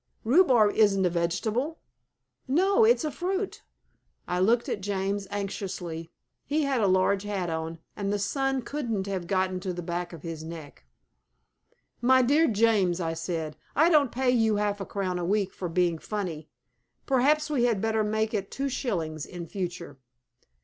Rhubarb 0.23 0.73
isn't 0.73 1.05
a 1.05 1.11
vegetable." 1.11 1.77
"No, 2.47 2.83
it's 2.83 3.03
a 3.03 3.11
fruit." 3.11 3.61
I 4.27 4.39
looked 4.39 4.67
at 4.67 4.81
James 4.81 5.27
anxiously. 5.29 6.11
He 6.43 6.63
had 6.63 6.81
a 6.81 6.87
large 6.87 7.21
hat 7.21 7.51
on, 7.51 7.77
and 7.95 8.11
the 8.11 8.17
sun 8.17 8.63
couldn't 8.63 9.05
have 9.05 9.27
got 9.27 9.61
to 9.61 9.73
the 9.73 9.83
back 9.83 10.11
of 10.11 10.23
his 10.23 10.43
neck. 10.43 10.85
"My 12.01 12.23
dear 12.23 12.47
James," 12.47 12.99
I 12.99 13.13
said, 13.13 13.57
"I 13.75 13.91
don't 13.91 14.11
pay 14.11 14.31
you 14.31 14.55
half 14.55 14.81
a 14.81 14.87
crown 14.87 15.19
a 15.19 15.23
week 15.23 15.53
for 15.53 15.69
being 15.69 15.99
funny. 15.99 16.49
Perhaps 17.05 17.51
we 17.51 17.65
had 17.65 17.79
better 17.79 18.03
make 18.03 18.33
it 18.33 18.49
two 18.49 18.69
shillings 18.69 19.23
in 19.27 19.45
future." 19.45 19.99